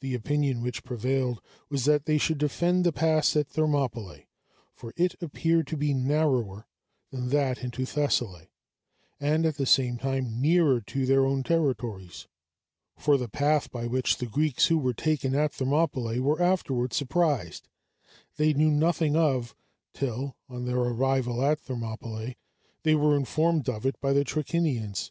[0.00, 1.40] The opinion which prevailed
[1.70, 4.26] was that they should defend the pass at Thermopylæ;
[4.74, 6.66] for it appeared to be narrower
[7.10, 8.50] than that into Thessaly,
[9.18, 12.28] and at the same time nearer to their own territories;
[12.98, 17.68] for the path by which the Greeks who were taken at Thermopylæ were afterward surprised,
[18.36, 19.56] they knew nothing of,
[19.94, 22.36] till, on their arrival at Thermopylæ,
[22.82, 25.10] they were informed of it by the Trachinians.